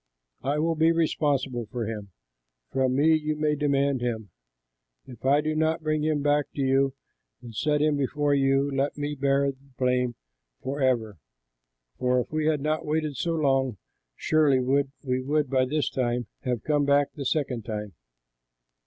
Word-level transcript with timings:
I 0.41 0.57
will 0.57 0.73
be 0.73 0.91
responsible 0.91 1.67
for 1.67 1.85
him; 1.85 2.09
from 2.71 2.95
me 2.95 3.13
you 3.13 3.35
may 3.35 3.53
demand 3.53 4.01
him. 4.01 4.31
If 5.05 5.23
I 5.27 5.41
do 5.41 5.53
not 5.55 5.83
bring 5.83 6.01
him 6.03 6.23
to 6.23 6.43
you 6.55 6.95
and 7.43 7.53
set 7.55 7.83
him 7.83 7.97
before 7.97 8.33
you, 8.33 8.71
let 8.75 8.97
me 8.97 9.13
bear 9.13 9.51
the 9.51 9.57
blame 9.77 10.15
forever; 10.63 11.19
for 11.99 12.19
if 12.19 12.31
we 12.31 12.47
had 12.47 12.61
not 12.61 12.83
waited 12.83 13.15
so 13.15 13.35
long, 13.35 13.77
surely 14.15 14.59
we 14.59 15.21
would 15.21 15.51
by 15.51 15.65
this 15.65 15.87
time 15.87 16.25
have 16.45 16.63
come 16.63 16.83
back 16.83 17.13
the 17.13 17.23
second 17.23 17.63
time." 17.63 17.93